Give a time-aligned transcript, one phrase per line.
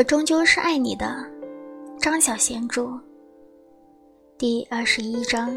[0.00, 1.14] 我终究是爱你的，
[2.00, 2.88] 张小娴著。
[4.38, 5.50] 第二十一章。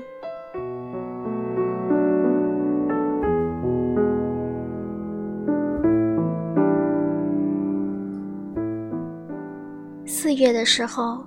[10.06, 11.24] 四月的时候，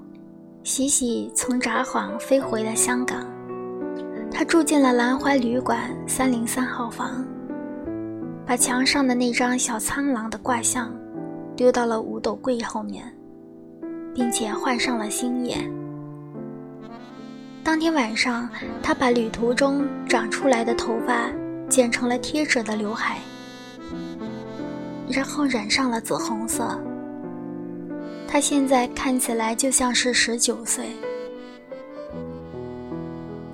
[0.62, 3.26] 喜喜从札幌飞回了香港，
[4.30, 7.24] 他住进了兰怀旅馆三零三号房，
[8.44, 10.94] 把墙上的那张小苍狼的卦象。
[11.56, 13.10] 丢到了五斗柜后面，
[14.14, 15.56] 并且换上了新叶。
[17.64, 18.48] 当天晚上，
[18.82, 21.30] 他把旅途中长出来的头发
[21.68, 23.18] 剪成了贴着的刘海，
[25.08, 26.78] 然后染上了紫红色。
[28.28, 30.84] 他现在看起来就像是十九岁。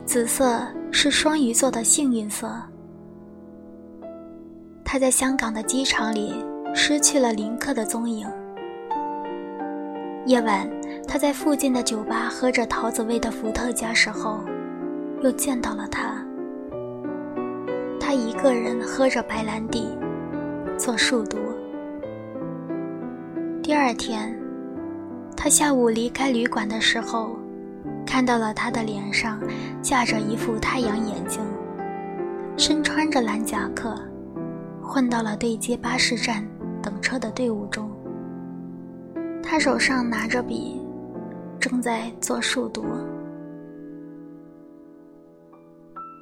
[0.05, 0.61] 紫色
[0.91, 2.53] 是双鱼座的幸运色。
[4.85, 6.35] 他在香港的机场里。
[6.75, 8.27] 失去了林克的踪影。
[10.27, 10.69] 夜晚，
[11.07, 14.41] 他在附近的酒吧喝着桃子味的伏特加时候，
[15.23, 16.25] 又见到了他。
[18.01, 19.97] 他一个人喝着白兰地，
[20.79, 21.39] 做数独。
[23.63, 24.35] 第二天，
[25.37, 27.37] 他下午离开旅馆的时候，
[28.07, 29.41] 看到了他的脸上
[29.83, 31.41] 架着一副太阳眼镜，
[32.57, 33.95] 身穿着蓝夹克，
[34.83, 36.47] 混到了对接巴士站。
[36.83, 37.89] 等车的队伍中，
[39.43, 40.81] 他手上拿着笔，
[41.61, 42.85] 正在做数独。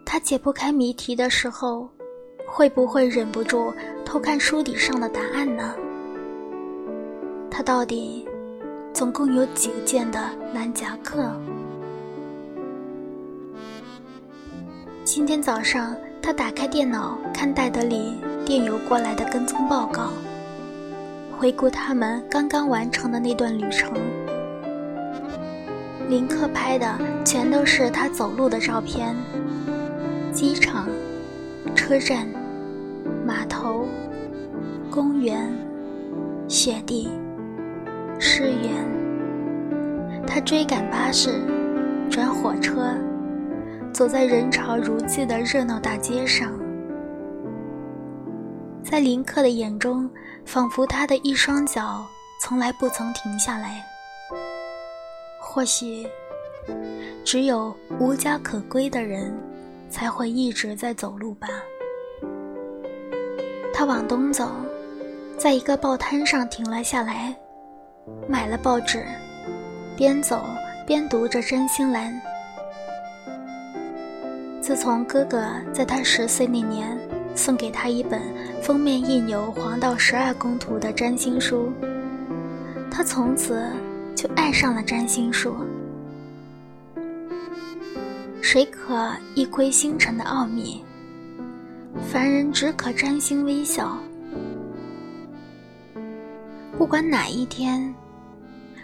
[0.04, 1.88] 他解不开谜题的时候，
[2.46, 3.72] 会不会忍不住
[4.04, 5.74] 偷看书底上的答案呢？
[7.50, 8.26] 他到底
[8.92, 11.32] 总共有几件的蓝夹克？
[15.04, 18.14] 今天早上，他打开电脑看戴德里
[18.44, 20.10] 电邮过来的跟踪报告。
[21.40, 23.94] 回顾他们刚刚完成的那段旅程，
[26.06, 26.86] 林克拍的
[27.24, 29.16] 全都是他走路的照片。
[30.34, 30.86] 机场、
[31.74, 32.28] 车站、
[33.26, 33.86] 码头、
[34.90, 35.50] 公园、
[36.46, 37.08] 雪地、
[38.18, 38.74] 诗园。
[40.26, 41.40] 他追赶巴士，
[42.10, 42.94] 转火车，
[43.94, 46.52] 走在人潮如寄的热闹大街上。
[48.82, 50.10] 在林克的眼中，
[50.44, 52.04] 仿佛他的一双脚
[52.40, 53.84] 从来不曾停下来。
[55.38, 56.06] 或许，
[57.24, 59.32] 只有无家可归的人，
[59.88, 61.48] 才会一直在走路吧。
[63.72, 64.50] 他往东走，
[65.38, 67.34] 在一个报摊上停了下来，
[68.28, 69.04] 买了报纸，
[69.96, 70.44] 边走
[70.86, 72.20] 边读着占星蓝。
[74.60, 76.98] 自从哥哥在他十岁那年。
[77.34, 78.20] 送给他一本
[78.62, 81.72] 封面印有黄道十二宫图的占星书，
[82.90, 83.64] 他从此
[84.14, 85.54] 就爱上了占星术。
[88.42, 90.84] 谁可一窥星辰的奥秘？
[92.10, 93.96] 凡人只可占星微笑。
[96.76, 97.94] 不管哪一天，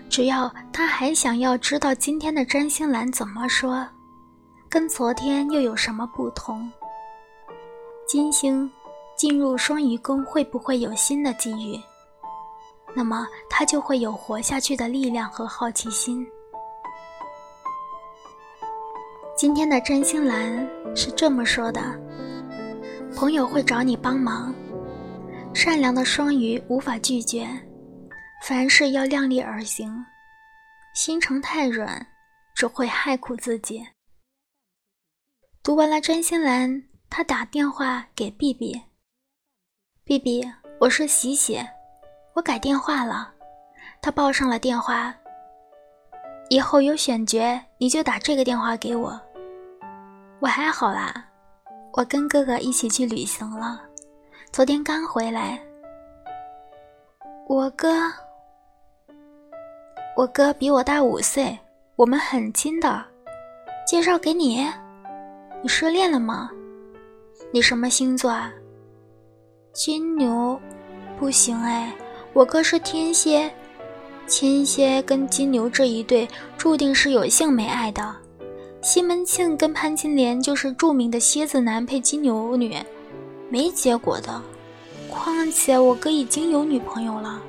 [0.09, 3.87] 只要他还想要知道今天的占星栏怎么说，
[4.69, 6.71] 跟昨天又有什么不同？
[8.07, 8.71] 金星
[9.17, 11.77] 进入双鱼宫会不会有新的机遇？
[12.95, 16.25] 那么他就会有活下去的力量和好奇心。
[19.37, 21.81] 今天的占星栏是这么说的：
[23.17, 24.55] 朋友会找你帮忙，
[25.53, 27.45] 善良的双鱼无法拒绝，
[28.45, 29.93] 凡事要量力而行，
[30.95, 32.07] 心肠太软
[32.55, 33.85] 只会害苦自己。
[35.65, 36.85] 读完了占星栏。
[37.09, 40.45] 他打电话给 B B，B B，
[40.79, 41.59] 我是喜喜，
[42.35, 43.33] 我改电话了。
[44.03, 45.15] 他报上了电话。
[46.49, 49.21] 以后有选角，你就打这个电话给我。
[50.41, 51.25] 我还好啦，
[51.95, 53.81] 我跟哥哥一起去旅行了，
[54.53, 55.61] 昨天刚回来。
[57.49, 58.13] 我哥，
[60.17, 61.59] 我哥比我大五岁，
[61.97, 63.05] 我们很亲的。
[63.87, 64.67] 介绍给你，
[65.63, 66.51] 你失恋了吗？
[67.53, 68.53] 你什么星座啊？
[69.73, 70.61] 金牛，
[71.19, 71.95] 不行哎，
[72.33, 73.51] 我哥是天蝎，
[74.29, 76.29] 天蝎跟金牛这一对
[76.59, 78.15] 注定是有性没爱的。
[78.83, 82.77] 西门庆跟潘金莲就是著名的蝎子男配金牛女，
[83.49, 84.43] 没结果的。
[85.09, 87.41] 况且我哥已经有女朋友了。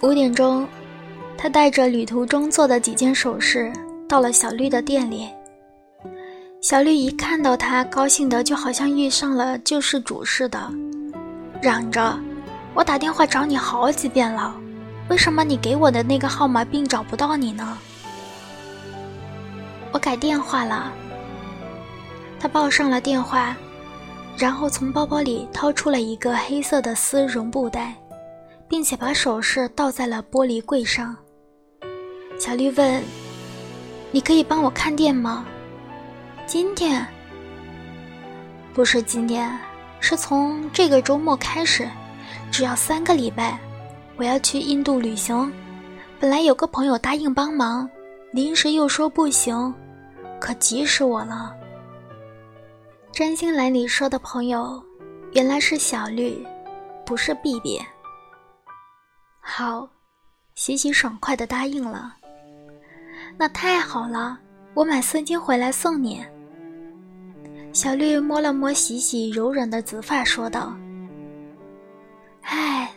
[0.00, 0.66] 五点钟。
[1.42, 3.72] 他带着旅途中做的几件首饰
[4.08, 5.28] 到了小绿的店里。
[6.60, 10.70] 小绿一看到他，高兴的就好像遇上了救世主似的，
[11.60, 12.16] 嚷着
[12.74, 14.54] ：“我打电话找你好几遍了，
[15.08, 17.76] 为什么你给我的那个号码并找不到你呢？”
[19.90, 20.92] 我改电话了。
[22.38, 23.56] 他报上了电话，
[24.38, 27.96] 然后从包包里掏出了一个黑色的丝绒布袋，
[28.68, 31.16] 并且把首饰倒在了玻璃柜上。
[32.38, 33.02] 小绿问
[34.10, 35.46] ：“你可以帮我看店吗？”
[36.44, 37.06] 今天
[38.74, 39.56] 不是今天，
[40.00, 41.88] 是从这个周末开始，
[42.50, 43.58] 只要三个礼拜，
[44.16, 45.50] 我要去印度旅行。
[46.18, 47.88] 本来有个朋友答应帮忙，
[48.32, 49.72] 临时又说不行，
[50.40, 51.54] 可急死我了。
[53.12, 54.82] 占星栏里说的朋友，
[55.32, 56.44] 原来是小绿，
[57.06, 57.80] 不是 B B。
[59.40, 59.88] 好，
[60.54, 62.16] 喜喜爽快的答应了。
[63.38, 64.38] 那太好了，
[64.74, 66.24] 我买丝巾回来送你。
[67.72, 70.76] 小绿摸了摸喜喜柔软的紫发，说道
[72.42, 72.90] ：“唉，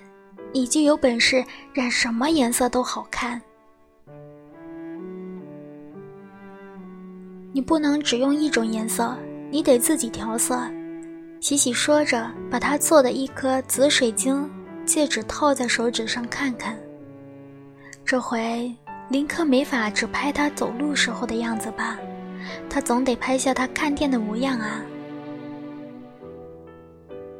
[0.54, 1.44] 你就有本事
[1.74, 3.42] 染什么颜色都好看。
[7.54, 9.18] 你不能只用一种颜色，
[9.50, 10.60] 你得自己调色。”
[11.40, 14.50] 喜喜说着，把他做的一颗紫水晶
[14.84, 16.76] 戒指套在手指上看看。
[18.04, 18.76] 这回
[19.08, 21.98] 林克没法只拍他走路时候的样子吧？
[22.70, 24.82] 他总得拍下他看店的模样啊！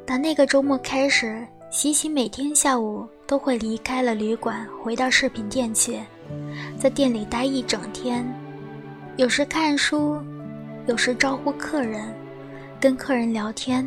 [0.04, 5.98] 打那个周末开始，喜喜每天下午都会离开了旅馆，回到饰品店去，
[6.78, 8.24] 在店里待一整天，
[9.16, 10.22] 有时看书，
[10.86, 12.14] 有时招呼客人，
[12.80, 13.84] 跟客人聊天。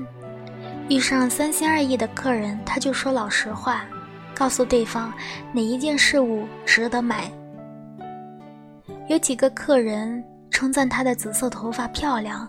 [0.90, 3.86] 遇上三心二意的客人，他就说老实话，
[4.34, 5.14] 告诉对方
[5.54, 7.32] 哪一件事物值得买。
[9.10, 10.24] 有几个客人。
[10.52, 12.46] 称赞她的紫色头发漂亮，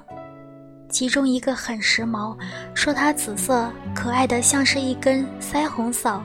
[0.89, 2.37] 其中一个很时髦，
[2.75, 6.21] 说她紫色可爱的像是一根腮红扫。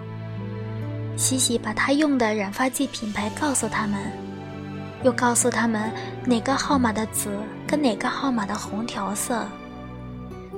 [1.16, 4.00] 西西把她用的染发剂品牌告诉他们，
[5.04, 5.92] 又告诉他们
[6.26, 7.30] 哪个号码的紫
[7.68, 9.46] 跟哪个号码的红调色。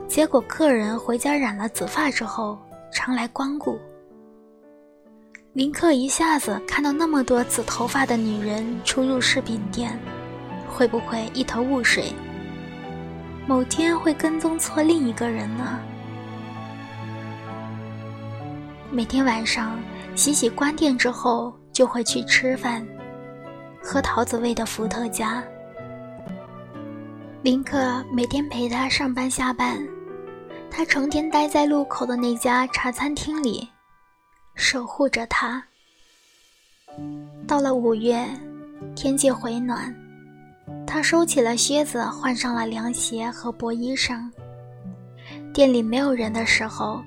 [0.07, 2.57] 结果客人回家染了紫发之后
[2.89, 3.77] 常来光顾。
[5.53, 9.97] 林克一下子看到那么多紫头发的女人出入饰品店。
[10.69, 12.13] 会不会一头雾水？
[13.47, 15.79] 某天会跟踪错另一个人呢？
[18.91, 19.79] 每天晚上，
[20.13, 22.85] 喜喜关店之后就会去吃饭，
[23.81, 25.43] 喝桃子味的伏特加。
[27.41, 29.79] 林克每天陪她上班下班，
[30.69, 33.67] 他成天待在路口的那家茶餐厅里，
[34.57, 35.63] 守护着他。
[37.47, 38.27] 到了五月，
[38.95, 39.95] 天气回暖。
[40.85, 44.29] 他收起了靴子，换上了凉鞋和薄衣裳。
[45.53, 47.01] 店里没有人的时候，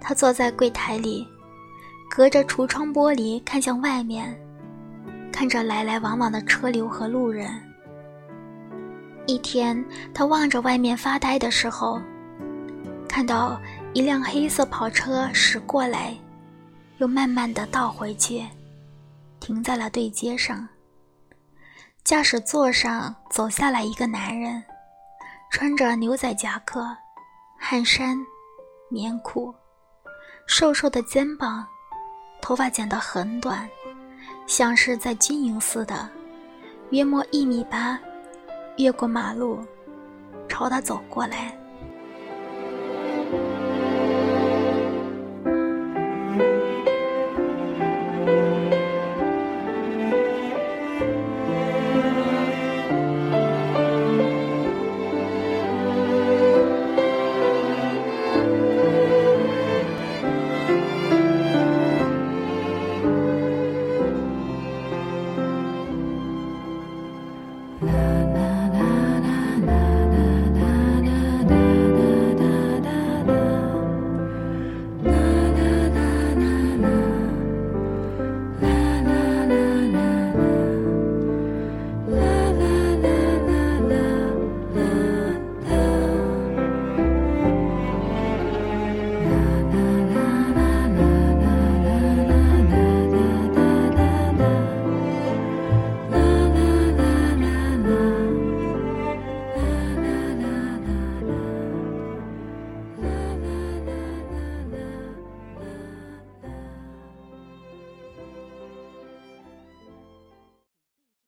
[0.00, 1.26] 他坐在柜台里，
[2.10, 4.38] 隔着橱窗玻璃看向外面，
[5.32, 7.50] 看着来来往往的车流和路人。
[9.26, 9.82] 一天，
[10.12, 12.00] 他望着外面发呆的时候，
[13.08, 13.60] 看到
[13.94, 16.14] 一辆黑色跑车驶过来，
[17.00, 18.46] 又慢慢的倒回去，
[19.40, 20.68] 停在了对街上。
[22.04, 24.62] 驾驶座上走下来一个男人，
[25.50, 26.86] 穿着牛仔夹克、
[27.58, 28.18] 汗衫、
[28.90, 29.54] 棉裤，
[30.46, 31.66] 瘦瘦的肩膀，
[32.42, 33.66] 头发剪得很短，
[34.46, 36.06] 像是在军营似的，
[36.90, 37.98] 约莫一米八，
[38.76, 39.64] 越过马路，
[40.50, 41.58] 朝他走过来。